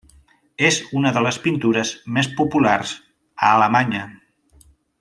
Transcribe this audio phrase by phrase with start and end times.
[0.69, 2.95] És una de les pintures més populars
[3.49, 4.03] a Alemanya.